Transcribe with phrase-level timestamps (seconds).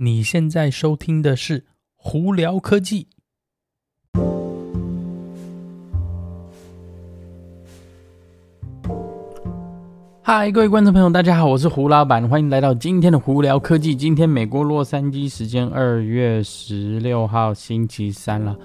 [0.00, 1.58] 你现在收听的是
[1.96, 3.08] 《胡聊科技》。
[10.22, 13.92] 嗨，各位观众朋友，大家好，我是胡老板，欢迎来到今天的《胡聊科技》。
[13.98, 18.56] 今天美国洛杉矶时间二月十六号星期三了。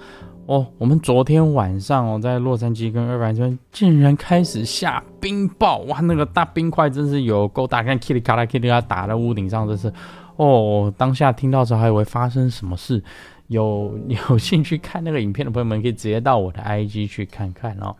[0.46, 9.92] 哦，我们昨天晚上哦，在洛杉矶跟二板村竟然开始下冰雹，哇，那个大冰块真是有够大，看噼里咔啦噼里咔啦打在屋顶上，真是。
[10.36, 13.02] 哦，当下听到时候还以为发生什么事，
[13.48, 13.98] 有
[14.30, 17.94] 有兴趣看那个影片的朋友们可以直接到我的 IG 去看看哦。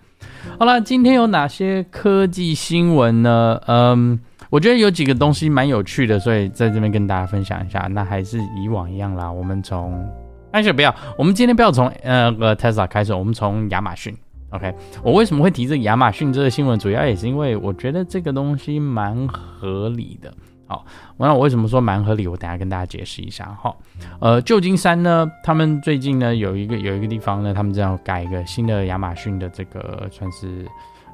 [0.59, 3.61] 好了，今天有哪些科技新闻呢？
[3.67, 7.81] 嗯，我觉得有几个东西蛮有趣的，所以在这边跟大家分享一下。
[7.91, 10.03] 那还是以往一样啦，我们从，
[10.51, 14.17] 而且不要，我们今天不要从呃个 Tesla 开始，我们从亚马逊。
[14.51, 14.73] OK，
[15.03, 16.79] 我为什么会提这个亚马逊这个新闻？
[16.79, 20.33] 主要也是因为我觉得这个东西蛮合理的。
[20.67, 20.85] 好，
[21.19, 22.27] 那我为什么说蛮合理？
[22.27, 23.75] 我等下跟大家解释一下哈。
[24.19, 30.67] 呃，旧金山呢，他们最近呢有一个有一个地方呢，他们正要盖一个新的亚马逊的这个算是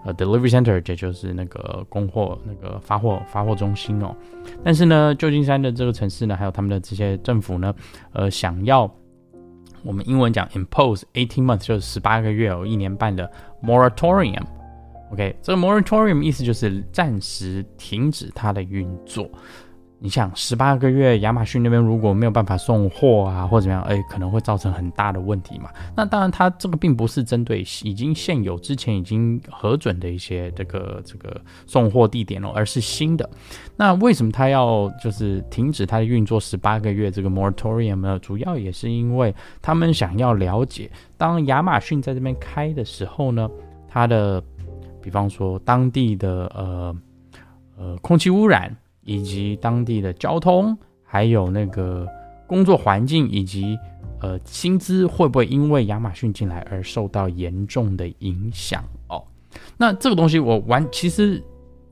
[0.05, 4.15] 呃 delivery center，也就是那个供货那个发货发货中心哦。
[4.63, 7.75] 但是呢，旧金山的这个城市呢，还有他们的这些政府呢，
[8.13, 8.89] 呃，想要
[9.83, 13.29] 我们英文讲 impose eighteen months，就是十八个月哦一年半的
[13.61, 14.45] moratorium。
[15.13, 19.29] OK，这个 moratorium 意思就是暂时停止它的运作。
[20.03, 25.69] 你想，十八个月，亚马逊那边如果没有办法送货啊，或者怎么样，哎，可能会造成很大的问题嘛。
[25.95, 33.29] 那当然，它这个并不是针对已经现有、之前已经核准的一些这个这个送货地点哦，而是新的。
[33.77, 38.19] 那为什么它要就是停止它的运作十八个月这个 moratorium 呢？
[38.21, 43.47] 主要也是因为他们想要了解，当亚马逊在这边开的时候呢，
[43.87, 44.43] 它的
[45.03, 46.97] 比方说，当地的呃
[47.77, 52.07] 呃空气污染，以及当地的交通，还有那个
[52.47, 53.79] 工作环境，以及
[54.21, 58.85] 呃薪资，会不会因为亚马逊进来而受到严重的影响？
[59.09, 59.25] 哦，
[59.77, 61.43] 那这个东西我完，其实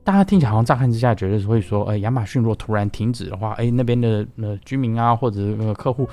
[0.09, 6.09] 大家听起来好像乍看之下觉得是会说，呃，亚马逊如果突然停止的话，哎，那边的呃居民啊，或者那个客户。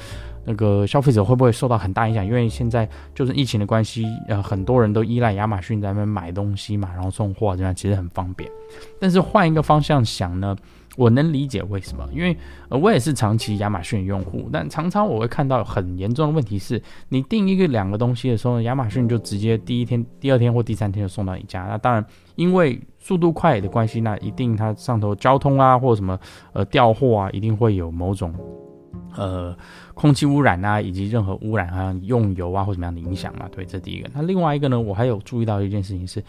[0.48, 2.24] 那个消费者会不会受到很大影响？
[2.24, 8.48] 因为现在就是疫情的关系，呃，很多人都依赖亚马逊在那边买东西嘛，然后送货这样其实很方便。
[9.00, 10.54] 但是换一个方向想呢，
[10.96, 12.36] 我能理解为什么，因为
[12.68, 21.64] 呃，我也是长期亚马逊用户，但常常我会看到很严重的问题是，你订一个两个东西的时候，亚马逊就直接第一天、第二天或第三天就送到你家。
[21.64, 26.18] 那当然，因为速度快的关系，那一定它上头交通啊或者什么
[26.52, 28.34] 呃调货啊，一定会有某种。
[29.16, 29.56] 呃，
[29.94, 34.10] 空气污染啊，以及任何污染啊，用油啊或怎么样的影响嘛，对，这第一个。
[34.14, 36.22] 那另外一个呢，我还有注意到一件事情是，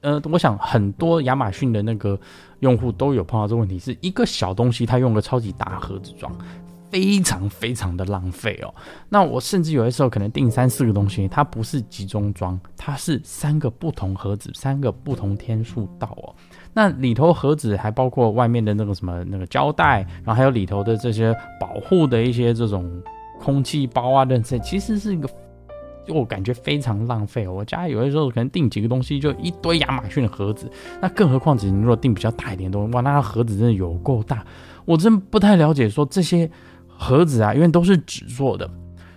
[0.00, 2.18] 呃，我想很多亚马逊的那个
[2.60, 6.30] 用户都有碰到这个问题，是一个小东西，它用个超级大盒子装，
[6.90, 8.74] 非常非常的浪费哦。
[9.08, 16.34] 那我甚至有的时候可能订三四个东西，它不是集中装，它是三个不同盒子，三个不同天数到哦。
[16.74, 22.90] 那里头盒子还包括外面的那个什么那个胶带，然后还有里头的这些保护的一些这种
[23.38, 25.28] 空气包啊等等，其实是一个
[26.06, 27.52] 就我感觉非常浪费哦。
[27.52, 34.44] 我家有的时候可能订几个东西就一堆亚马逊的盒子，那更何况你如果订比较大一点的东西，哇，那它盒子真的有够大。
[34.84, 36.50] 我真不太了解说这些
[36.88, 38.68] 盒子啊，因为都是纸做的。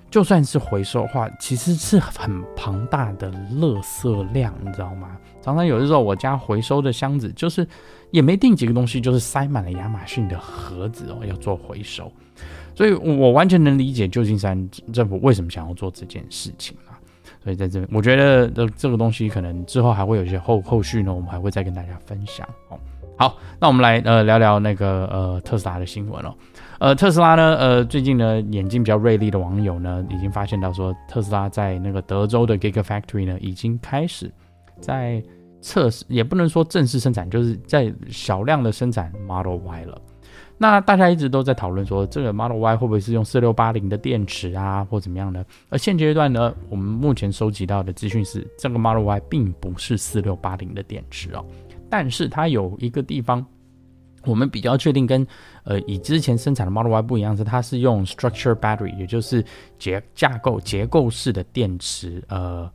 [0.10, 5.18] 就算是回收的话，其实是很庞大的垃圾量，你知道吗？
[5.42, 7.68] 常常有的时候，我家回收的箱子就是
[8.12, 12.12] 也没订几个东西，就是塞满了亚马逊的盒子哦，要做回收。
[12.74, 17.00] 所以我完全能理解旧金山政府为什么想要做这件事情啊。
[17.44, 22.80] 所以在这边，我觉得这这个东西可能之后还会有一些后后续呢，我们还会再跟大家分享哦。
[23.18, 26.36] 好，那我们来呃聊聊那个呃特斯拉的新闻哦。
[26.80, 34.30] 呃，特斯拉呢，呃，最近呢，眼睛比较锐利的网友呢，已经发现到说，特斯拉在那个德州的 Gigafactory 呢，已经开始
[34.82, 35.24] 在
[35.62, 40.02] 测试，也不能说正式生产，就是在小量的生产 Model Y 了。
[40.58, 45.44] 那大家一直都在讨论说，这个 Model Y 会不会是用四六八零的电池啊，或怎么样呢？
[45.70, 51.46] 而现阶段呢，我们目前收集到的资讯是，这个 Model Y 并不是四六八零的电池哦，
[51.96, 53.46] 但是它有一个地方。
[54.28, 55.26] 我们比较确定跟
[55.66, 59.46] 呃以之前生产的 Model Y 不一样是，它是用 structure battery，也就是
[59.78, 62.68] 结架构结构式的电池，呃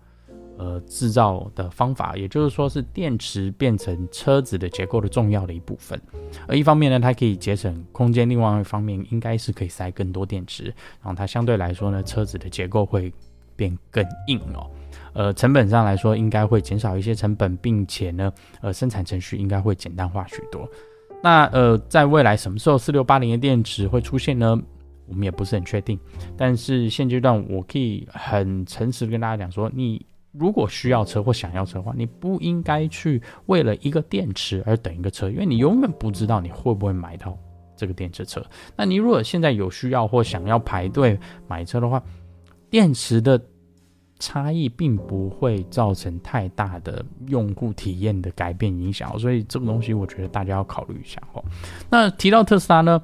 [0.57, 6.01] 呃制造的方法，也就是说是电池变成车子的结构的重要的一部分。
[6.47, 10.67] 而一方面呢，它可以节省空间；另外一方面，应该是可以塞更多电池，
[11.03, 13.13] 然后它相对来说呢，车子的结构会
[13.57, 14.71] 变更硬哦。
[15.13, 20.69] 呃，成本上来说，应该会减少一些成本，并且呢，呃，生产程序应该会简单化许多。
[21.23, 24.59] 那呃，在未来什么时候四六八零的电池会出现呢？
[25.07, 25.99] 我们也不是很确定。
[26.37, 37.37] 但是现阶段我可以很诚实的跟大家讲说，你如果需要车或想要车的话，你不应该去为了一个电池而等一个车，因为你永远不知道你会不会买到
[37.77, 38.41] 这个电池车。
[38.77, 41.19] 那你如果现在有需要或想要排队
[41.49, 42.01] 买车的话，
[42.71, 43.39] 电池的。
[44.21, 51.43] 差异并不会造成太大的用户体验的改变影响，所以这个东西我觉得大家要考虑一下哦。
[51.91, 53.03] 那提到特斯拉呢，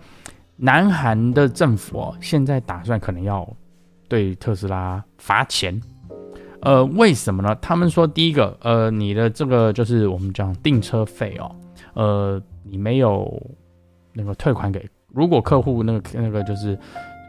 [0.56, 3.50] 南韩的政府，现在打算可能要
[4.06, 5.80] 对特斯拉罚钱。
[6.60, 7.56] 呃，为什么呢？
[7.56, 11.50] 他们说第一个，呃，你的这个就是我们讲订车费哦，
[11.94, 13.42] 呃，你没有
[14.12, 16.78] 那个退款给，如果客户那个那个就是。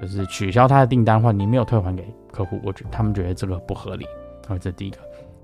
[0.01, 4.05] 就是取消他的订单的话，你没有退还给客户，我觉得他们觉得这个不合理
[4.47, 4.57] 啊。
[4.57, 4.97] 这第一个，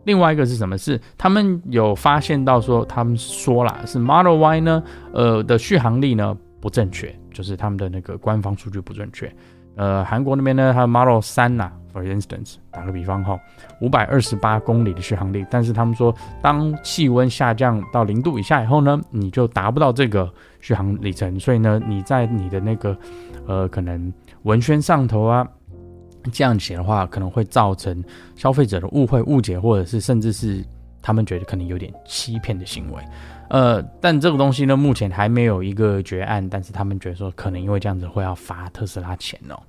[0.03, 0.77] 另外一个是什么？
[0.77, 9.33] 是他们有发现到说，他们说了是 Model Y 呢，呃的续航力呢不正确，就是他们的那个官方数据不正确。
[9.75, 13.39] 呃，韩国那边呢，它 Model 3呐，for instance，打个比方哈，
[13.81, 22.95] 五百二十八公里的续航力，但是他们说，当气温下降到零度以下以后呢，你就达不到这个续航里程，所以呢，你在你的那个
[23.47, 24.13] 呃可能。
[24.43, 25.47] 文宣上头啊，
[26.31, 28.03] 这样写的话，可能会造成
[28.35, 30.63] 消费者的误会、误解，或者是甚至是
[31.01, 33.01] 他们觉得可能有点欺骗的行为。
[33.49, 39.59] 呃，但这个东西呢，目前还没有一个决案，但是他们觉得说，可能因为这样子会要罚特斯拉钱哦。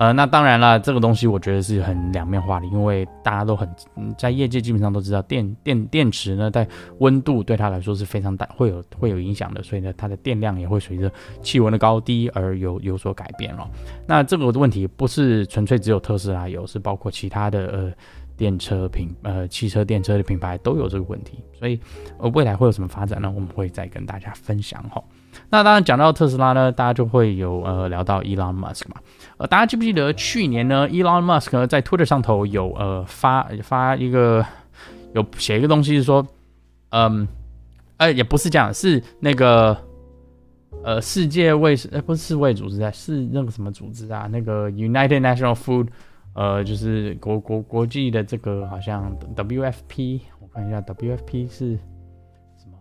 [0.00, 3.68] 呃，那当然了，这个东西我觉得是很两面化的，因为大家都很
[4.16, 6.66] 在业界基本上都知道电，电电池呢，在
[7.00, 11.12] 温度对它来说是非常大，会有会有影响的，所以呢，它的电量也会随着
[11.42, 13.68] 气温的高低而有有所改变了。
[14.06, 17.92] 那这个问题不是纯粹只有特斯拉有，是包括其他的呃
[18.40, 21.78] 电车品呃汽车电车的品牌都有这个问题，所以
[22.18, 23.30] 呃未来会有什么发展呢？
[23.30, 25.04] 我们会再跟大家分享哈。
[25.50, 28.96] 那当然讲到特斯拉呢，大家就会有呃聊到 Elon Musk 嘛，
[29.36, 34.42] 呃大家记不记得去年呢，Elon Musk 呢在 Twitter 上头有呃发发一个
[35.12, 36.26] 有写一个东西是说，
[36.88, 37.28] 嗯，
[37.98, 39.76] 呃也不是这样，是那个
[40.82, 44.26] 呃世界卫呃不是世卫组织啊，是那个什么组织啊？
[44.32, 45.88] 那个 United National Food，
[46.34, 51.78] 呃就是国国国际的这个好像 WFP，我看一下 WFP 是
[52.56, 52.78] 什么。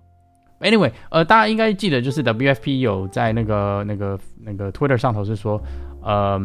[0.62, 5.62] Anyway，呃，大家应该记得，就是 WFP 有在那个、那个、那个 Twitter 上头是说，
[6.02, 6.40] 呃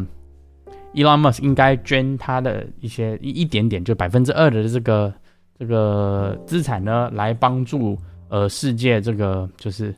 [0.93, 5.13] ，Elon Musk 应该捐他的一些一一点点，就百分之二的这个
[5.59, 7.97] 这个资产呢，来帮助
[8.29, 9.93] 呃世界这个就是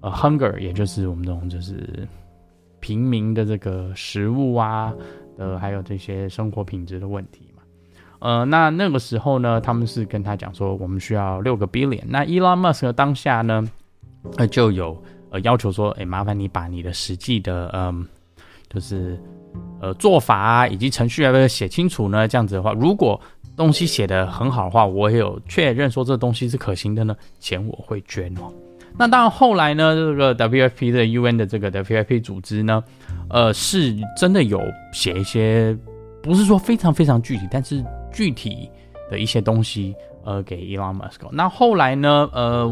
[0.00, 2.06] 呃 hunger，也就是我们这种就是
[2.78, 4.94] 平民的这个食物啊
[5.40, 7.62] 的，还有这些生活品质的问题嘛。
[8.18, 12.04] 呃，那那个时候呢，他们是跟他讲说，我们需要六个 billion。
[12.06, 13.66] 那 Elon Musk 当下呢，
[14.36, 18.06] 呃，就有呃要求说，哎，麻烦你把你的实际的，嗯、呃，
[18.68, 19.18] 就是
[19.80, 22.28] 呃做法啊，以及程序要不要写清楚呢？
[22.28, 23.18] 这样子的话，如果
[23.56, 28.52] 东西写得很好的话，我也有确认说这东西是可行的呢，钱我会捐哦。
[28.98, 32.82] 那当然后来呢，这个 WFP 的 UN 的这个 WFP 组织呢，
[33.28, 34.60] 呃，是真的有
[34.92, 35.76] 写一些，
[36.22, 37.84] 不是说非常非常具体，但是。
[38.12, 38.68] 具体
[39.08, 41.20] 的一些东西，呃，给 Elon Musk。
[41.30, 42.68] 那后来呢，呃，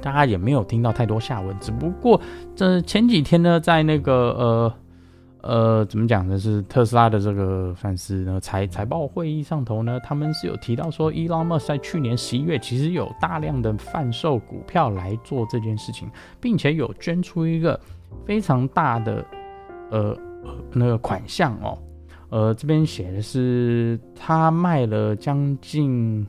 [0.00, 1.54] 大家也没有听到太多下文。
[1.60, 2.18] 只不过
[2.56, 4.74] 这前几天呢，在那个呃
[5.48, 6.38] 呃，怎么讲呢？
[6.38, 16.06] 是特斯拉的这个算是呢财财报会议上头呢，他们是有提到说，Elon Musk 在去年十一月其实有大量的贩售股票来做这件事情，
[16.38, 17.80] 并且有捐出一个
[18.26, 19.24] 非常大的
[19.90, 20.14] 呃
[20.70, 21.78] 那个款项哦。
[22.28, 26.26] 呃，这边写的是他卖了将近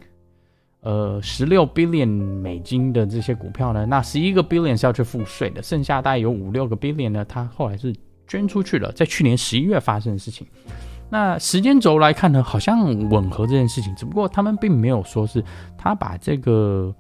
[0.79, 7.93] 呃十六 billion 美金的这些股票呢，那十一个 billion 是要去付税的，剩下大概有五六个 billion 呢，他后来是
[8.29, 10.47] 捐出去了，在去年十一月发生的事情。
[11.09, 15.43] 那时间轴来看呢，好像吻合这件事情，只不过他们并没有说是
[15.75, 16.95] 他把这个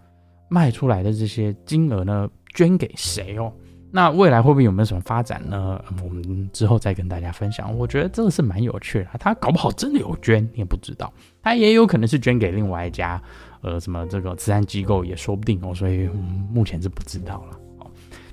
[0.49, 3.53] 卖出来的这些金额呢捐给谁哦。
[3.91, 5.79] 那未来会不会有没有什么发展呢？
[6.03, 7.75] 我们之后再跟大家分享。
[7.75, 11.11] 我觉得这个是蛮有趣的，他搞不好真的有捐，你也不知道。
[11.41, 13.21] 他也有可能是捐给另外一家，
[13.61, 15.73] 呃，什么这个慈善机构也说不定哦。
[15.73, 16.07] 所以
[16.51, 17.58] 目前是不知道了。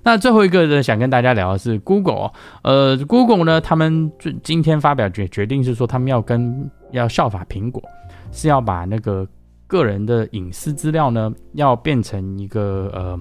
[0.07, 2.31] 那最后一个呢，想跟大家聊的是 Google。
[2.63, 4.13] 呃，Google 呢，他们
[4.45, 7.83] 今天发表决决定是说，他们要跟要效法苹果，
[8.31, 9.27] 是要把那个
[9.67, 13.21] 个人的隐私资料呢，要变成一个呃。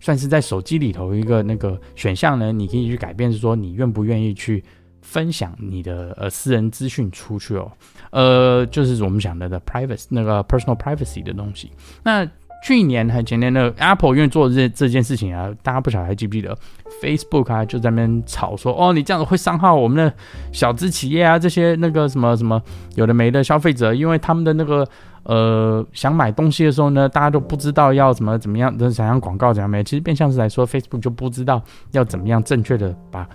[0.00, 4.62] 算是在手机里头一个那个选项呢，你可以去改变，是说你愿不愿意去
[5.00, 7.70] 分享你的呃私人资讯出去哦，
[8.10, 11.70] 呃，就是我们讲的的 privacy 那个 personal privacy 的东西。
[12.02, 12.28] 那
[12.62, 16.56] 去年还前年的 Apple 因为做这这件事情啊，大家不晓得还记不记得
[17.00, 20.12] Facebook 啊就在那边吵说，哦，你这样子会伤害我们的
[20.50, 22.60] 小资企业啊，这些那个什么什么
[22.96, 24.88] 有的没的消费者，因为他们的那个
[25.22, 33.28] 呃想买东西的时候呢，大家都不知道要怎么怎么样，想要广告怎样没，其实变相是来说 Facebook 就不知道要怎么样正确的把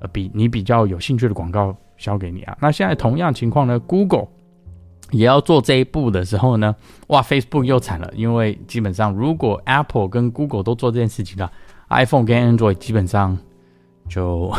[0.00, 2.56] 呃比你比较有兴趣的广告销给你啊。
[2.60, 4.26] 那现在同样情况呢，Google。
[5.10, 6.74] 也要做这一步的时候呢，
[7.08, 11.52] 哇，Facebook 又惨了，因为基本上如果 Apple 跟 Google 都做这件事情了
[11.90, 13.38] ，iPhone 跟 Android 基本上
[14.08, 14.50] 就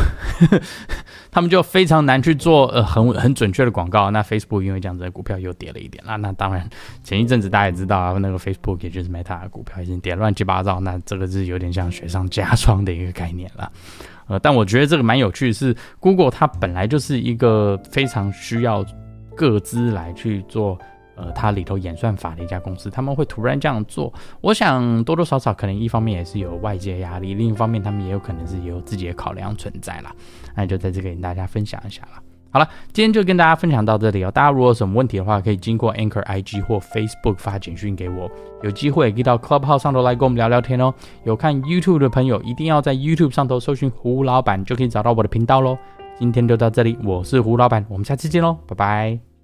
[1.30, 4.10] 他们就非常难去做呃很很准确的广告。
[4.10, 6.66] 那 Facebook 因为这样子的股票又跌了一点，那那当然
[7.02, 13.70] 前一阵子大家也知道啊，那个 Facebook 也就是 Meta 的股票已经跌乱七八糟，那这个是有点像雪上加霜的一个概念了。
[14.28, 18.84] 呃，但我觉得这个蛮有趣是，Google 它本来就是一个非常需要。
[19.36, 20.78] 各资来去做，
[21.14, 30.12] 呃，它里头演算法的一家公司，他们会突然这样做，我想多多少少可能一方面也是有外界压力，另一方面他们也有可能是有自己的考量存在啦。
[30.54, 32.22] 那就在这里跟大家分享一下了。
[32.48, 34.30] 好了，今天就跟大家分享到这里哦。
[34.30, 38.30] 大家如果有什么问题的话，可以经过 Anchor IG 或 Facebook 发简讯给我，
[38.62, 40.94] 有机会可以到 Clubhouse 上头来跟我们聊聊天哦。
[41.24, 45.76] 有看 YouTube 的朋友，一定要在 YouTube 上头搜寻胡老板，就可以找到我的频道喽。
[46.18, 49.35] 今天就到这里，我是胡老板，我们下期见喽，拜拜。